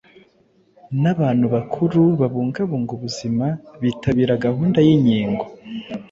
[1.01, 3.45] N’abantu bakuru babungabunga ubuzima
[3.83, 5.45] bitabira gahunda y’inkingo